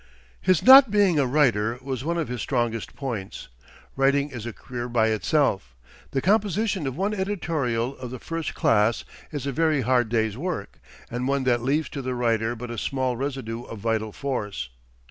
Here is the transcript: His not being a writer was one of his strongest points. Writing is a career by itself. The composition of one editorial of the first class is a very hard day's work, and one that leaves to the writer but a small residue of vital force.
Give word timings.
His 0.41 0.63
not 0.63 0.89
being 0.89 1.19
a 1.19 1.27
writer 1.27 1.77
was 1.79 2.03
one 2.03 2.17
of 2.17 2.27
his 2.27 2.41
strongest 2.41 2.95
points. 2.95 3.49
Writing 3.95 4.31
is 4.31 4.47
a 4.47 4.51
career 4.51 4.89
by 4.89 5.09
itself. 5.09 5.75
The 6.09 6.23
composition 6.23 6.87
of 6.87 6.97
one 6.97 7.13
editorial 7.13 7.95
of 7.99 8.09
the 8.09 8.17
first 8.17 8.55
class 8.55 9.05
is 9.31 9.45
a 9.45 9.51
very 9.51 9.81
hard 9.81 10.09
day's 10.09 10.35
work, 10.35 10.79
and 11.11 11.27
one 11.27 11.43
that 11.43 11.61
leaves 11.61 11.87
to 11.89 12.01
the 12.01 12.15
writer 12.15 12.55
but 12.55 12.71
a 12.71 12.79
small 12.79 13.15
residue 13.15 13.61
of 13.65 13.77
vital 13.77 14.11
force. 14.11 14.69